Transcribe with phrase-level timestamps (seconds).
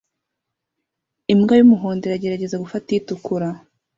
[1.33, 3.49] Imbwa y'umuhondo iragerageza gufata itukura